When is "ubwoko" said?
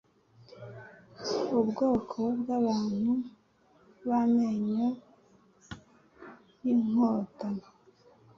1.59-2.19